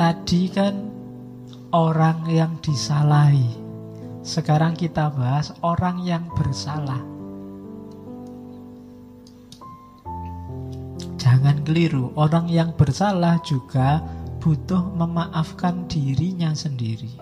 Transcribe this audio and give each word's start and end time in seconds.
Tadi 0.00 0.48
kan 0.48 0.88
orang 1.76 2.24
yang 2.24 2.56
disalahi. 2.64 3.52
Sekarang 4.24 4.72
kita 4.72 5.12
bahas 5.12 5.52
orang 5.60 6.00
yang 6.00 6.24
bersalah. 6.32 7.04
Jangan 11.20 11.60
keliru, 11.68 12.16
orang 12.16 12.48
yang 12.48 12.72
bersalah 12.80 13.44
juga 13.44 14.00
butuh 14.40 14.88
memaafkan 14.96 15.84
dirinya 15.84 16.56
sendiri. 16.56 17.12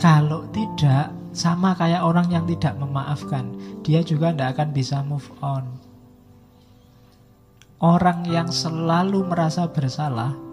Kalau 0.00 0.48
tidak, 0.48 1.12
sama 1.36 1.76
kayak 1.76 2.08
orang 2.08 2.32
yang 2.32 2.48
tidak 2.48 2.72
memaafkan, 2.80 3.52
dia 3.84 4.00
juga 4.00 4.32
tidak 4.32 4.56
akan 4.56 4.68
bisa 4.72 5.04
move 5.04 5.28
on. 5.44 5.68
Orang 7.84 8.24
yang 8.24 8.48
selalu 8.48 9.28
merasa 9.28 9.68
bersalah 9.68 10.51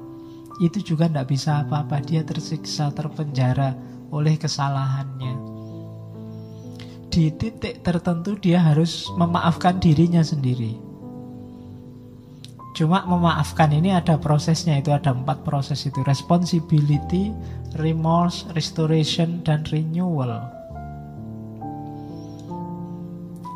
itu 0.59 0.83
juga 0.83 1.07
tidak 1.07 1.31
bisa 1.31 1.63
apa-apa. 1.63 2.03
Dia 2.03 2.21
tersiksa, 2.27 2.91
terpenjara 2.91 3.73
oleh 4.11 4.35
kesalahannya. 4.35 5.33
Di 7.09 7.33
titik 7.33 7.81
tertentu 7.81 8.37
dia 8.37 8.61
harus 8.61 9.09
memaafkan 9.17 9.81
dirinya 9.81 10.21
sendiri. 10.21 10.77
Cuma 12.77 13.03
memaafkan 13.03 13.73
ini 13.73 13.91
ada 13.91 14.15
prosesnya 14.15 14.77
itu 14.77 14.93
ada 14.93 15.11
empat 15.11 15.41
proses 15.43 15.83
itu 15.89 15.99
responsibility, 16.05 17.33
remorse, 17.81 18.45
restoration 18.53 19.41
dan 19.43 19.65
renewal. 19.67 20.31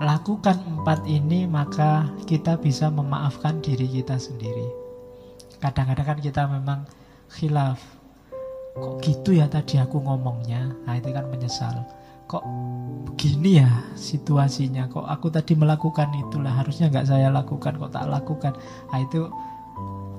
Lakukan 0.03 0.59
empat 0.65 1.07
ini 1.07 1.47
maka 1.47 2.09
kita 2.27 2.59
bisa 2.59 2.91
memaafkan 2.91 3.63
diri 3.63 3.87
kita 3.87 4.19
sendiri. 4.19 4.82
Kadang-kadang 5.63 6.07
kan 6.11 6.19
kita 6.19 6.43
memang 6.51 6.83
khilaf. 7.31 7.79
Kok 8.75 8.99
gitu 8.99 9.31
ya 9.31 9.47
tadi 9.47 9.79
aku 9.79 10.03
ngomongnya? 10.03 10.75
Nah 10.83 10.99
itu 10.99 11.15
kan 11.15 11.23
menyesal. 11.31 11.87
Kok 12.27 12.43
begini 13.07 13.63
ya 13.63 13.71
situasinya? 13.95 14.91
Kok 14.91 15.07
aku 15.07 15.31
tadi 15.31 15.55
melakukan 15.55 16.11
itulah 16.19 16.51
harusnya 16.51 16.91
nggak 16.91 17.07
saya 17.07 17.31
lakukan 17.31 17.79
kok 17.79 17.95
tak 17.95 18.11
lakukan? 18.11 18.51
Nah 18.91 18.99
itu 18.99 19.31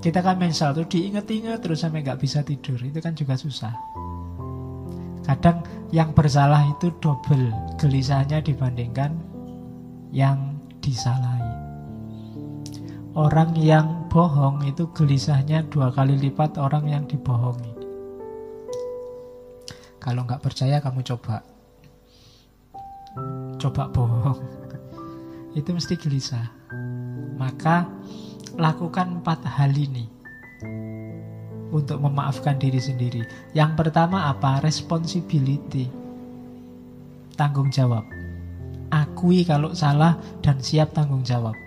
kita 0.00 0.24
kan 0.24 0.40
menyesal 0.40 0.72
tuh 0.72 0.88
diinget-inget 0.88 1.60
terus 1.60 1.84
sampai 1.84 2.00
nggak 2.00 2.24
bisa 2.24 2.40
tidur 2.40 2.80
itu 2.80 3.04
kan 3.04 3.12
juga 3.12 3.36
susah. 3.36 3.76
Kadang 5.28 5.60
yang 5.92 6.12
bersalah 6.16 6.64
itu 6.72 6.88
double 7.04 7.52
gelisahnya 7.76 8.40
dibandingkan 8.40 9.12
yang 10.08 10.56
disalahi. 10.80 11.52
Orang 13.12 13.56
yang 13.56 14.03
bohong 14.14 14.62
itu 14.62 14.86
gelisahnya 14.94 15.66
dua 15.66 15.90
kali 15.90 16.14
lipat 16.14 16.54
orang 16.62 16.86
yang 16.86 17.02
dibohongi. 17.02 17.74
Kalau 19.98 20.22
nggak 20.22 20.38
percaya 20.38 20.78
kamu 20.78 21.02
coba. 21.02 21.42
Coba 23.58 23.90
bohong. 23.90 24.38
Itu 25.58 25.74
mesti 25.74 25.98
gelisah. 25.98 26.46
Maka 27.34 27.90
lakukan 28.54 29.18
empat 29.18 29.42
hal 29.50 29.74
ini 29.74 30.06
untuk 31.74 31.98
memaafkan 31.98 32.54
diri 32.54 32.78
sendiri. 32.78 33.26
Yang 33.50 33.82
pertama 33.82 34.30
apa? 34.30 34.62
Responsibility. 34.62 35.90
Tanggung 37.34 37.72
jawab. 37.74 38.06
Akui 38.94 39.42
kalau 39.42 39.74
salah 39.74 40.14
dan 40.38 40.62
siap 40.62 40.94
tanggung 40.94 41.26
jawab 41.26 41.63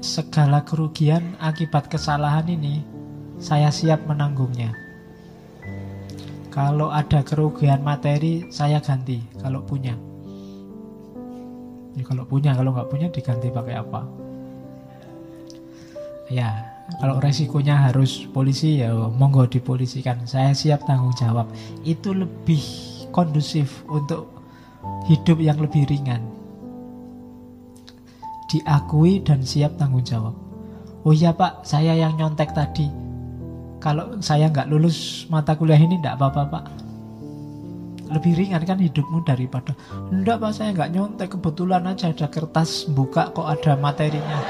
segala 0.00 0.62
kerugian 0.62 1.34
akibat 1.42 1.90
kesalahan 1.90 2.46
ini 2.46 2.82
saya 3.38 3.70
siap 3.70 4.02
menanggungnya. 4.06 4.74
Kalau 6.50 6.90
ada 6.90 7.22
kerugian 7.22 7.86
materi 7.86 8.50
saya 8.50 8.82
ganti 8.82 9.22
kalau 9.38 9.62
punya. 9.62 9.94
Ya, 11.94 12.02
kalau 12.06 12.26
punya, 12.26 12.54
kalau 12.54 12.74
nggak 12.74 12.90
punya 12.90 13.06
diganti 13.10 13.50
pakai 13.50 13.74
apa? 13.78 14.00
Ya, 16.30 16.66
kalau 16.98 17.18
resikonya 17.22 17.90
harus 17.90 18.26
polisi 18.30 18.82
ya 18.82 18.94
monggo 18.94 19.46
dipolisikan. 19.46 20.26
Saya 20.26 20.54
siap 20.54 20.86
tanggung 20.86 21.14
jawab. 21.14 21.46
Itu 21.86 22.14
lebih 22.14 22.62
kondusif 23.10 23.86
untuk 23.86 24.30
hidup 25.06 25.38
yang 25.38 25.58
lebih 25.58 25.86
ringan 25.88 26.38
diakui 28.48 29.20
dan 29.22 29.44
siap 29.44 29.76
tanggung 29.76 30.02
jawab. 30.02 30.34
Oh 31.04 31.14
iya 31.14 31.30
pak, 31.30 31.62
saya 31.62 31.94
yang 31.94 32.16
nyontek 32.16 32.50
tadi. 32.56 32.88
Kalau 33.78 34.18
saya 34.18 34.50
nggak 34.50 34.66
lulus 34.66 35.28
mata 35.30 35.54
kuliah 35.54 35.78
ini 35.78 36.00
nggak 36.02 36.18
apa-apa 36.18 36.42
pak. 36.50 36.64
Lebih 38.08 38.40
ringan 38.40 38.64
kan 38.64 38.80
hidupmu 38.80 39.20
daripada 39.20 39.76
Enggak 40.08 40.40
pak 40.40 40.52
saya 40.56 40.72
nggak 40.72 40.92
nyontek 40.96 41.28
Kebetulan 41.36 41.84
aja 41.84 42.08
ada 42.08 42.24
kertas 42.32 42.88
buka 42.88 43.28
kok 43.36 43.44
ada 43.44 43.76
materinya 43.76 44.40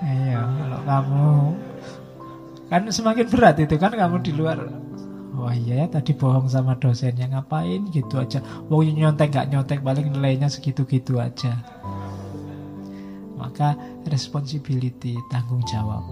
Iya 0.00 0.40
kalau 0.40 0.80
kamu 0.88 1.32
Kan 2.72 2.82
semakin 2.88 3.26
berat 3.28 3.56
itu 3.60 3.76
kan 3.76 3.92
kamu 3.92 4.24
di 4.24 4.32
luar 4.32 4.58
Wah 5.34 5.50
iya 5.50 5.82
ya 5.82 5.86
tadi 5.90 6.14
bohong 6.14 6.46
sama 6.46 6.78
dosennya 6.78 7.26
ngapain 7.26 7.90
gitu 7.90 8.22
aja. 8.22 8.38
Wong 8.70 8.94
nyontek 8.94 9.34
nggak 9.34 9.48
nyontek 9.50 9.80
paling 9.82 10.14
nilainya 10.14 10.46
segitu-gitu 10.46 11.18
aja. 11.18 11.58
Maka 13.34 13.74
responsibility 14.06 15.18
tanggung 15.28 15.66
jawab. 15.66 16.06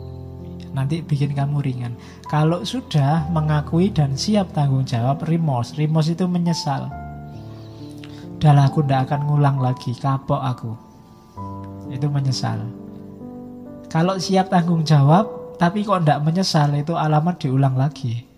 Nanti 0.75 1.01
bikin 1.07 1.39
kamu 1.39 1.63
ringan. 1.63 1.95
Kalau 2.27 2.67
sudah 2.67 3.31
mengakui 3.31 3.95
dan 3.95 4.19
siap 4.19 4.51
tanggung 4.51 4.83
jawab, 4.83 5.23
remorse. 5.31 5.79
Remorse 5.79 6.19
itu 6.19 6.27
menyesal. 6.27 6.91
Dalah 8.43 8.67
aku 8.69 8.83
tidak 8.83 9.09
akan 9.09 9.21
ngulang 9.31 9.63
lagi, 9.63 9.95
kapok 9.95 10.43
aku. 10.43 10.73
Itu 11.95 12.11
menyesal. 12.11 12.59
Kalau 13.87 14.19
siap 14.19 14.51
tanggung 14.51 14.83
jawab, 14.83 15.57
tapi 15.63 15.87
kok 15.87 16.03
tidak 16.03 16.27
menyesal, 16.27 16.75
itu 16.75 16.99
alamat 16.99 17.39
diulang 17.39 17.79
lagi 17.79 18.34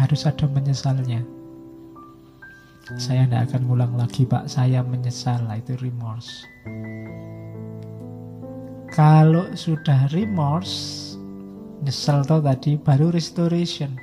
harus 0.00 0.24
ada 0.24 0.48
menyesalnya. 0.48 1.20
Saya 2.96 3.28
tidak 3.28 3.52
akan 3.52 3.60
ngulang 3.68 3.94
lagi 3.94 4.26
pak, 4.26 4.48
saya 4.50 4.82
menyesal, 4.82 5.44
itu 5.54 5.76
remorse. 5.78 6.42
Kalau 8.90 9.46
sudah 9.54 10.10
remorse, 10.10 11.14
nyesel 11.86 12.26
tau 12.26 12.42
tadi, 12.42 12.74
baru 12.74 13.14
restoration. 13.14 13.94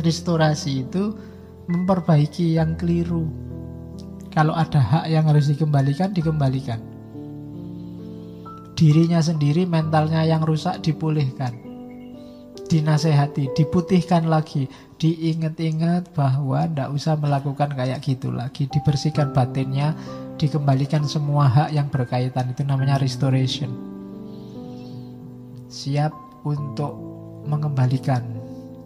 Restorasi 0.00 0.88
itu 0.88 1.12
memperbaiki 1.68 2.56
yang 2.56 2.78
keliru. 2.80 3.28
Kalau 4.32 4.56
ada 4.56 4.80
hak 4.80 5.04
yang 5.12 5.28
harus 5.28 5.52
dikembalikan, 5.52 6.16
dikembalikan. 6.16 6.80
Dirinya 8.72 9.20
sendiri, 9.20 9.68
mentalnya 9.68 10.24
yang 10.24 10.40
rusak, 10.40 10.80
dipulihkan 10.80 11.71
dinasehati, 12.72 13.52
diputihkan 13.52 14.32
lagi, 14.32 14.64
diingat-ingat 14.96 16.16
bahwa 16.16 16.64
tidak 16.64 16.88
usah 16.96 17.20
melakukan 17.20 17.76
kayak 17.76 18.00
gitu 18.00 18.32
lagi, 18.32 18.64
dibersihkan 18.72 19.36
batinnya, 19.36 19.92
dikembalikan 20.40 21.04
semua 21.04 21.52
hak 21.52 21.76
yang 21.76 21.92
berkaitan 21.92 22.48
itu 22.48 22.64
namanya 22.64 22.96
restoration. 22.96 23.68
Siap 25.68 26.16
untuk 26.48 26.96
mengembalikan, 27.44 28.24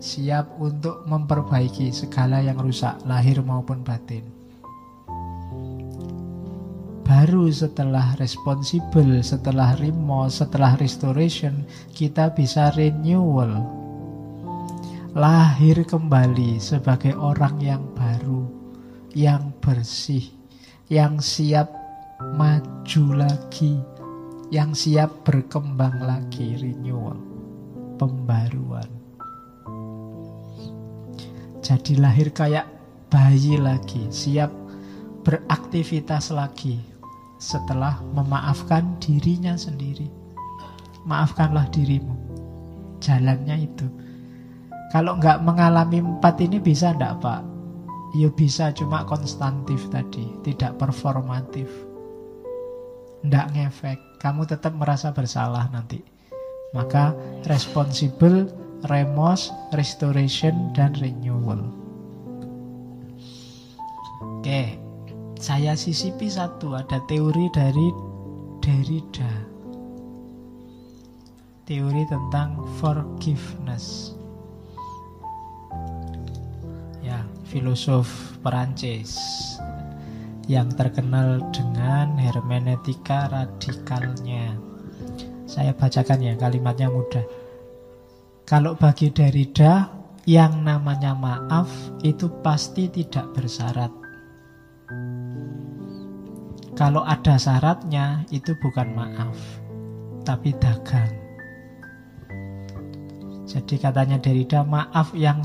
siap 0.03 0.51
untuk 0.59 1.07
memperbaiki 1.07 1.95
segala 1.95 2.43
yang 2.43 2.59
rusak, 2.59 2.99
lahir 3.07 3.39
maupun 3.39 3.87
batin. 3.87 4.27
Baru 7.07 7.47
setelah 7.55 8.19
responsible, 8.19 9.23
setelah 9.23 9.79
remorse, 9.79 10.43
setelah 10.43 10.75
restoration, 10.75 11.63
kita 11.95 12.35
bisa 12.35 12.75
renewal. 12.75 13.63
Lahir 15.15 15.87
kembali 15.87 16.59
sebagai 16.59 17.15
orang 17.15 17.63
yang 17.63 17.87
baru, 17.95 18.51
yang 19.15 19.55
bersih, 19.63 20.35
yang 20.91 21.23
siap 21.23 21.71
maju 22.35 23.05
lagi, 23.15 23.79
yang 24.51 24.75
siap 24.75 25.23
berkembang 25.23 26.03
lagi, 26.03 26.59
renewal, 26.59 27.23
pembaruan. 28.03 28.91
Jadi 31.63 32.03
lahir 32.03 32.35
kayak 32.35 32.67
bayi 33.07 33.63
lagi, 33.63 34.11
siap 34.11 34.51
beraktivitas 35.23 36.35
lagi, 36.35 36.96
setelah 37.37 38.01
memaafkan 38.17 38.97
dirinya 39.01 39.55
sendiri. 39.57 40.09
Maafkanlah 41.07 41.69
dirimu. 41.71 42.17
Jalannya 42.99 43.69
itu. 43.69 43.87
Kalau 44.91 45.19
nggak 45.21 45.45
mengalami 45.45 46.01
empat 46.01 46.41
ini 46.41 46.57
bisa 46.59 46.97
enggak 46.97 47.21
Pak? 47.21 47.43
Ya 48.17 48.33
bisa 48.33 48.73
cuma 48.73 49.05
konstantif 49.05 49.87
tadi, 49.93 50.25
tidak 50.47 50.81
performatif. 50.81 51.69
ndak 53.27 53.59
ngefek. 53.59 53.99
Kamu 54.23 54.47
tetap 54.47 54.73
merasa 54.79 55.11
bersalah 55.11 55.67
nanti. 55.75 55.99
Maka 56.71 57.11
responsible, 57.51 58.47
remorse, 58.87 59.51
restoration, 59.75 60.71
dan 60.73 60.95
renewal. 61.03 61.59
Oke, 64.23 64.79
saya 65.37 65.77
sisipi 65.77 66.27
satu. 66.33 66.75
Ada 66.75 67.01
teori 67.07 67.47
dari 67.53 67.89
Derrida. 68.65 69.33
Teori 71.67 72.03
tentang 72.09 72.63
forgiveness. 72.79 74.15
Ya, 77.03 77.23
filosof 77.47 78.09
Perancis 78.43 79.19
yang 80.47 80.71
terkenal 80.75 81.43
dengan 81.51 82.15
hermeneutika 82.19 83.31
radikalnya. 83.31 84.55
Saya 85.47 85.75
bacakan 85.75 86.23
ya, 86.23 86.35
kalimatnya 86.39 86.91
mudah. 86.91 87.27
Kalau 88.47 88.79
bagi 88.79 89.11
Derrida, 89.11 89.91
yang 90.27 90.63
namanya 90.63 91.15
maaf 91.15 91.71
itu 92.03 92.31
pasti 92.43 92.87
tidak 92.91 93.31
bersyarat. 93.35 94.06
Kalau 96.77 97.01
ada 97.09 97.41
syaratnya, 97.41 98.29
itu 98.29 98.53
bukan 98.61 98.93
maaf, 98.93 99.33
tapi 100.29 100.53
dagang. 100.61 101.09
Jadi 103.49 103.81
katanya 103.81 104.21
Derrida, 104.21 104.61
maaf 104.61 105.17
yang 105.17 105.41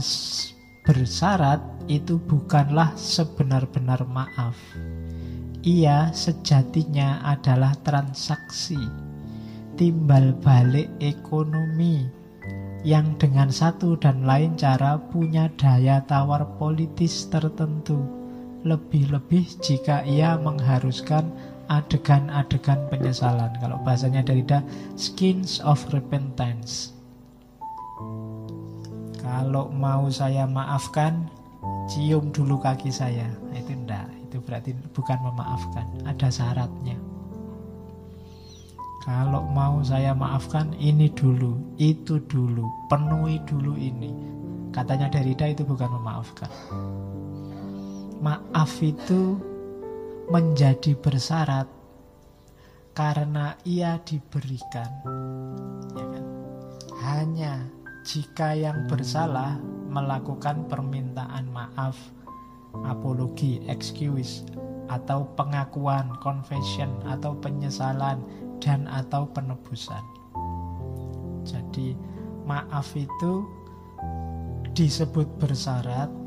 bersyarat 0.84 1.64
itu 1.88 2.20
bukanlah 2.20 2.92
sebenar-benar 3.00 4.04
maaf. 4.12 4.60
Ia 5.64 6.12
sejatinya 6.12 7.24
adalah 7.24 7.80
transaksi, 7.80 8.82
timbal 9.80 10.36
balik 10.44 10.92
ekonomi 11.00 12.12
yang 12.84 13.16
dengan 13.16 13.54
satu 13.54 13.96
dan 13.96 14.28
lain 14.28 14.58
cara 14.60 15.00
punya 15.00 15.48
daya 15.56 16.04
tawar 16.10 16.44
politis 16.60 17.30
tertentu. 17.32 18.21
Lebih-lebih 18.62 19.58
jika 19.62 20.06
ia 20.06 20.38
mengharuskan 20.38 21.28
adegan-adegan 21.72 22.78
penyesalan. 22.92 23.56
Kalau 23.64 23.80
bahasanya 23.82 24.22
Derrida, 24.22 24.60
skins 25.00 25.64
of 25.64 25.80
repentance. 25.96 26.92
Kalau 29.24 29.72
mau 29.72 30.12
saya 30.12 30.44
maafkan, 30.44 31.32
cium 31.88 32.30
dulu 32.36 32.60
kaki 32.60 32.92
saya. 32.92 33.32
Nah, 33.50 33.58
itu 33.58 33.72
enggak, 33.72 34.08
itu 34.28 34.38
berarti 34.44 34.72
bukan 34.92 35.18
memaafkan, 35.24 35.86
ada 36.04 36.28
syaratnya. 36.28 37.00
Kalau 39.02 39.42
mau 39.50 39.82
saya 39.82 40.14
maafkan, 40.14 40.78
ini 40.78 41.10
dulu, 41.10 41.58
itu 41.82 42.22
dulu, 42.30 42.70
penuhi 42.86 43.42
dulu 43.50 43.74
ini. 43.74 44.14
Katanya 44.70 45.10
Derrida 45.10 45.50
itu 45.50 45.66
bukan 45.66 45.90
memaafkan. 45.90 46.52
Maaf 48.22 48.86
itu 48.86 49.42
menjadi 50.30 50.94
bersyarat 50.94 51.66
karena 52.94 53.58
ia 53.66 53.98
diberikan. 54.06 54.94
Ya 55.98 56.06
kan? 56.06 56.26
Hanya 57.02 57.54
jika 58.06 58.54
yang 58.54 58.86
bersalah 58.86 59.58
melakukan 59.90 60.70
permintaan 60.70 61.50
maaf, 61.50 61.98
apologi, 62.86 63.58
excuse, 63.66 64.46
atau 64.94 65.26
pengakuan, 65.34 66.14
confession, 66.22 66.94
atau 67.10 67.34
penyesalan, 67.42 68.22
dan 68.62 68.86
atau 68.86 69.26
penebusan. 69.34 70.06
Jadi 71.42 71.98
maaf 72.46 72.94
itu 72.94 73.50
disebut 74.78 75.26
bersyarat 75.42 76.21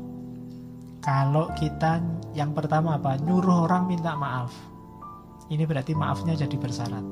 kalau 1.05 1.53
kita 1.53 2.01
yang 2.33 2.57
pertama 2.57 2.97
apa? 2.97 3.21
Nyuruh 3.21 3.69
orang 3.69 3.85
minta 3.85 4.17
maaf. 4.17 4.49
Ini 5.53 5.69
berarti 5.69 5.93
maafnya 5.93 6.33
jadi 6.33 6.57
bersyarat. 6.57 7.05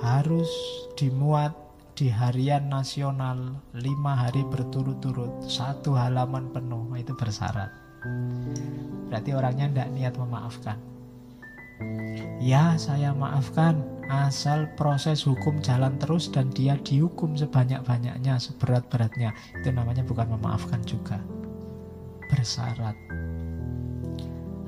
Harus 0.00 0.48
dimuat 0.96 1.52
di 1.98 2.08
harian 2.08 2.70
nasional 2.70 3.58
lima 3.74 4.14
hari 4.14 4.46
berturut-turut 4.46 5.42
satu 5.42 5.98
halaman 5.98 6.46
penuh 6.54 6.94
itu 6.94 7.10
bersyarat 7.10 7.74
berarti 9.10 9.34
orangnya 9.34 9.66
tidak 9.66 9.88
niat 9.98 10.14
memaafkan 10.14 10.78
ya 12.38 12.78
saya 12.78 13.10
maafkan 13.10 13.82
asal 14.06 14.70
proses 14.78 15.26
hukum 15.26 15.58
jalan 15.58 15.98
terus 15.98 16.30
dan 16.30 16.54
dia 16.54 16.78
dihukum 16.86 17.34
sebanyak-banyaknya 17.34 18.38
seberat-beratnya 18.38 19.34
itu 19.58 19.74
namanya 19.74 20.06
bukan 20.06 20.38
memaafkan 20.38 20.78
juga 20.86 21.18
bersyarat 22.28 22.96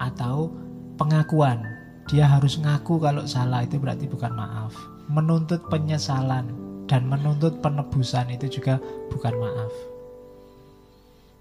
atau 0.00 0.50
pengakuan 0.96 1.60
dia 2.08 2.26
harus 2.26 2.58
ngaku 2.58 2.98
kalau 2.98 3.22
salah 3.28 3.62
itu 3.62 3.76
berarti 3.78 4.08
bukan 4.10 4.32
maaf 4.34 4.74
menuntut 5.10 5.60
penyesalan 5.66 6.46
dan 6.90 7.06
menuntut 7.06 7.62
penebusan 7.62 8.34
itu 8.34 8.58
juga 8.58 8.82
bukan 9.14 9.34
maaf. 9.38 9.72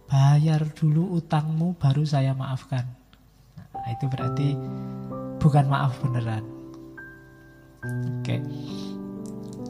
Bayar 0.09 0.61
dulu 0.77 1.17
utangmu 1.17 1.73
baru 1.77 2.05
saya 2.05 2.37
maafkan. 2.37 2.85
Nah, 3.57 3.89
itu 3.89 4.05
berarti 4.09 4.53
bukan 5.37 5.65
maaf 5.65 5.97
beneran. 6.01 6.45
Oke. 8.21 8.41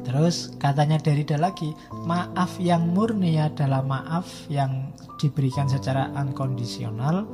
Terus 0.10 0.58
katanya 0.58 0.98
Derrida 0.98 1.38
lagi, 1.38 1.70
maaf 1.94 2.58
yang 2.58 2.90
murni 2.98 3.38
adalah 3.38 3.86
maaf 3.86 4.26
yang 4.50 4.90
diberikan 5.22 5.70
secara 5.70 6.10
unconditional. 6.18 7.30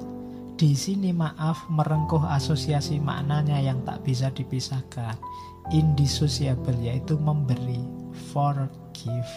Di 0.60 0.76
sini 0.76 1.16
maaf 1.16 1.72
merengkuh 1.72 2.28
asosiasi 2.28 3.00
maknanya 3.00 3.64
yang 3.64 3.80
tak 3.88 4.04
bisa 4.04 4.28
dipisahkan. 4.36 5.16
Indissociable 5.72 6.76
yaitu 6.84 7.16
memberi 7.16 7.80
forgive 8.36 9.32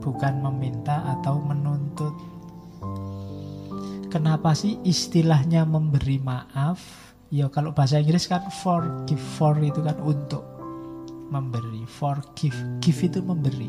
bukan 0.00 0.40
meminta 0.40 1.04
atau 1.20 1.38
menuntut 1.44 2.16
kenapa 4.08 4.56
sih 4.56 4.80
istilahnya 4.82 5.68
memberi 5.68 6.16
maaf 6.18 6.80
ya 7.28 7.52
kalau 7.52 7.76
bahasa 7.76 8.00
Inggris 8.00 8.24
kan 8.26 8.48
forgive 8.48 9.20
for 9.36 9.54
itu 9.60 9.84
kan 9.84 10.00
untuk 10.00 10.57
memberi 11.28 11.84
forgive 11.84 12.56
give. 12.80 13.00
Itu 13.04 13.20
memberi. 13.20 13.68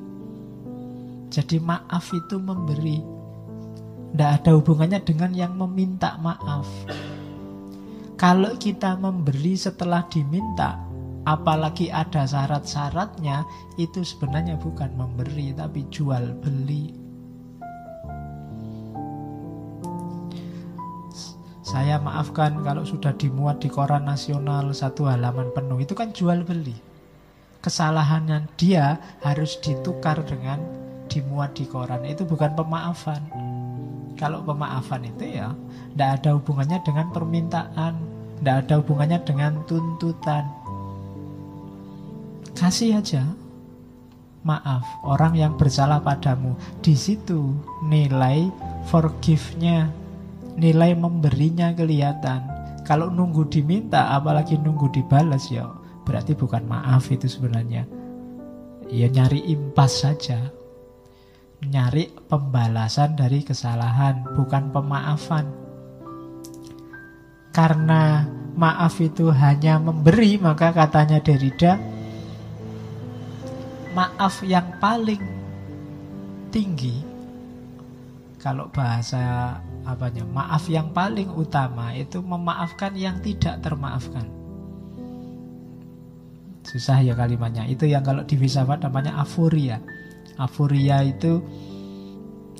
Jadi 1.29 1.61
maaf 1.61 2.09
itu 2.15 2.41
memberi. 2.41 3.03
Tidak 4.09 4.31
ada 4.41 4.51
hubungannya 4.57 5.05
dengan 5.05 5.31
yang 5.37 5.53
meminta 5.53 6.17
maaf. 6.17 6.65
Kalau 8.17 8.57
kita 8.57 8.97
memberi 8.97 9.55
setelah 9.55 10.03
diminta 10.09 10.75
apalagi 11.23 11.93
ada 11.93 12.25
syarat-syaratnya 12.25 13.45
itu 13.77 14.01
sebenarnya 14.01 14.57
bukan 14.57 14.89
memberi 14.97 15.53
tapi 15.53 15.85
jual 15.93 16.35
beli. 16.41 16.97
Saya 21.61 22.01
maafkan 22.01 22.65
kalau 22.65 22.81
sudah 22.81 23.13
dimuat 23.13 23.61
di 23.61 23.69
koran 23.69 24.09
nasional 24.09 24.73
satu 24.73 25.05
halaman 25.05 25.53
penuh 25.53 25.77
itu 25.77 25.93
kan 25.93 26.09
jual 26.09 26.41
beli 26.41 26.89
kesalahannya 27.59 28.47
dia 28.55 28.99
harus 29.23 29.59
ditukar 29.59 30.19
dengan 30.23 30.59
dimuat 31.09 31.57
di 31.57 31.65
koran 31.65 32.05
itu 32.05 32.23
bukan 32.23 32.53
pemaafan 32.53 33.21
kalau 34.15 34.43
pemaafan 34.45 35.09
itu 35.09 35.41
ya 35.41 35.51
tidak 35.95 36.09
ada 36.21 36.29
hubungannya 36.37 36.79
dengan 36.85 37.07
permintaan 37.11 37.93
tidak 38.39 38.55
ada 38.67 38.73
hubungannya 38.79 39.19
dengan 39.25 39.51
tuntutan 39.65 40.45
kasih 42.55 43.01
aja 43.01 43.23
maaf 44.43 44.83
orang 45.03 45.35
yang 45.35 45.53
bersalah 45.59 45.99
padamu. 45.99 46.55
Di 46.79 46.95
situ 46.95 47.55
nilai 47.83 48.47
forgive-nya, 48.87 49.91
nilai 50.55 50.95
memberinya 50.95 51.75
kelihatan. 51.75 52.43
Kalau 52.87 53.11
nunggu 53.13 53.45
diminta, 53.51 54.15
apalagi 54.17 54.57
nunggu 54.57 54.89
dibalas 54.89 55.51
ya, 55.53 55.69
berarti 56.09 56.33
bukan 56.33 56.65
maaf 56.65 57.13
itu 57.13 57.29
sebenarnya. 57.29 57.85
Ya 58.89 59.05
nyari 59.05 59.45
impas 59.53 60.01
saja. 60.01 60.49
Nyari 61.61 62.09
pembalasan 62.25 63.13
dari 63.13 63.45
kesalahan, 63.45 64.25
bukan 64.33 64.73
pemaafan. 64.73 65.45
Karena 67.53 68.25
maaf 68.57 68.97
itu 68.97 69.29
hanya 69.29 69.77
memberi, 69.77 70.41
maka 70.41 70.73
katanya 70.73 71.21
Derrida, 71.21 71.77
maaf 73.93 74.41
yang 74.41 74.81
paling 74.81 75.21
tinggi 76.49 77.05
kalau 78.39 78.71
bahasa 78.71 79.59
apanya 79.83 80.23
maaf 80.23 80.71
yang 80.71 80.95
paling 80.95 81.27
utama 81.35 81.91
itu 81.91 82.23
memaafkan 82.23 82.95
yang 82.95 83.19
tidak 83.19 83.59
termaafkan 83.59 84.38
susah 86.69 87.01
ya 87.01 87.17
kalimatnya. 87.17 87.65
Itu 87.65 87.89
yang 87.89 88.05
kalau 88.05 88.21
di 88.21 88.37
filsafat 88.37 88.85
namanya 88.85 89.17
afuria. 89.17 89.81
Afuria 90.37 91.01
itu 91.01 91.41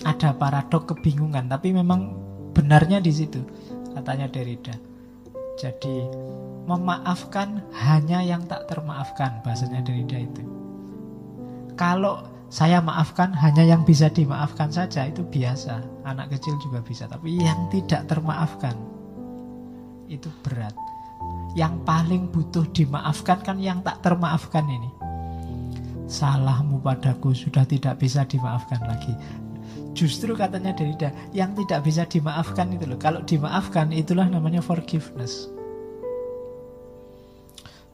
ada 0.01 0.33
paradok 0.33 0.97
kebingungan, 0.97 1.45
tapi 1.45 1.69
memang 1.69 2.17
benarnya 2.57 2.97
di 2.97 3.13
situ 3.13 3.45
katanya 3.93 4.25
Derrida. 4.25 4.73
Jadi 5.59 6.07
memaafkan 6.65 7.61
hanya 7.85 8.25
yang 8.25 8.47
tak 8.49 8.65
termaafkan 8.65 9.45
bahasanya 9.45 9.85
Derrida 9.85 10.17
itu. 10.17 10.43
Kalau 11.77 12.25
saya 12.49 12.81
maafkan 12.81 13.29
hanya 13.37 13.61
yang 13.61 13.85
bisa 13.85 14.09
dimaafkan 14.09 14.73
saja 14.73 15.05
itu 15.05 15.21
biasa. 15.21 15.85
Anak 16.01 16.33
kecil 16.33 16.57
juga 16.57 16.81
bisa, 16.81 17.05
tapi 17.05 17.37
yang 17.37 17.69
tidak 17.69 18.09
termaafkan 18.09 18.73
itu 20.09 20.27
berat. 20.41 20.73
Yang 21.59 21.83
paling 21.83 22.31
butuh 22.31 22.63
dimaafkan 22.71 23.43
kan 23.43 23.59
yang 23.59 23.83
tak 23.83 23.99
termaafkan 23.99 24.63
ini. 24.63 24.87
Salahmu 26.07 26.79
padaku 26.79 27.35
sudah 27.35 27.67
tidak 27.67 27.99
bisa 27.99 28.23
dimaafkan 28.23 28.79
lagi. 28.87 29.11
Justru 29.91 30.31
katanya 30.39 30.71
Derrida, 30.71 31.11
yang 31.35 31.51
tidak 31.59 31.83
bisa 31.83 32.07
dimaafkan 32.07 32.71
itu 32.71 32.87
loh. 32.87 32.95
Kalau 32.95 33.19
dimaafkan 33.27 33.91
itulah 33.91 34.31
namanya 34.31 34.63
forgiveness 34.63 35.51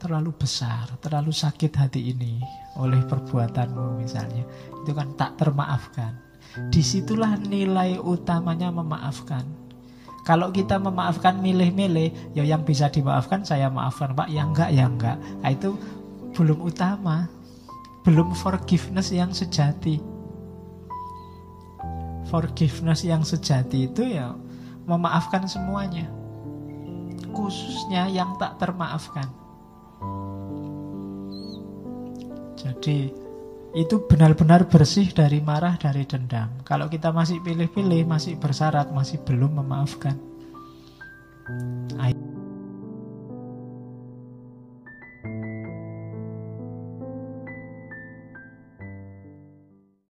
terlalu 0.06 0.38
besar, 0.38 0.86
terlalu 1.02 1.34
sakit 1.34 1.74
hati 1.82 2.14
ini 2.14 2.38
oleh 2.78 3.02
perbuatanmu 3.10 3.98
misalnya. 3.98 4.46
Itu 4.86 4.94
kan 4.94 5.18
tak 5.18 5.42
termaafkan. 5.42 6.14
Di 6.70 6.86
situlah 6.86 7.42
nilai 7.42 7.98
utamanya 7.98 8.70
memaafkan. 8.70 9.65
Kalau 10.26 10.50
kita 10.50 10.82
memaafkan 10.82 11.38
milih-milih, 11.38 12.34
ya 12.34 12.42
yang 12.42 12.66
bisa 12.66 12.90
dimaafkan 12.90 13.46
saya 13.46 13.70
maafkan 13.70 14.18
Pak, 14.18 14.26
yang 14.34 14.58
enggak 14.58 14.74
ya 14.74 14.90
enggak. 14.90 15.22
Nah, 15.22 15.54
itu 15.54 15.78
belum 16.34 16.66
utama. 16.66 17.30
Belum 18.02 18.34
forgiveness 18.34 19.14
yang 19.14 19.30
sejati. 19.30 20.02
Forgiveness 22.26 23.06
yang 23.06 23.22
sejati 23.22 23.86
itu 23.86 24.02
ya 24.18 24.34
memaafkan 24.90 25.46
semuanya. 25.46 26.10
Khususnya 27.30 28.10
yang 28.10 28.34
tak 28.42 28.58
termaafkan. 28.58 29.30
Jadi 32.58 33.25
itu 33.76 34.08
benar-benar 34.08 34.72
bersih 34.72 35.12
dari 35.12 35.44
marah, 35.44 35.76
dari 35.76 36.08
dendam. 36.08 36.64
Kalau 36.64 36.88
kita 36.88 37.12
masih 37.12 37.44
pilih-pilih, 37.44 38.08
masih 38.08 38.40
bersyarat, 38.40 38.96
masih 38.96 39.20
belum 39.28 39.60
memaafkan. 39.60 40.16
Ayo. 42.00 42.25